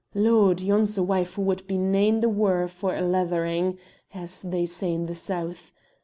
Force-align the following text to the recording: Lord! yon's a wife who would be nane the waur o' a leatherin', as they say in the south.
Lord! 0.15 0.61
yon's 0.63 0.97
a 0.97 1.03
wife 1.03 1.35
who 1.35 1.43
would 1.43 1.67
be 1.67 1.77
nane 1.77 2.21
the 2.21 2.27
waur 2.27 2.63
o' 2.63 2.87
a 2.87 3.05
leatherin', 3.05 3.77
as 4.15 4.41
they 4.41 4.65
say 4.65 4.91
in 4.93 5.05
the 5.05 5.13
south. 5.13 5.73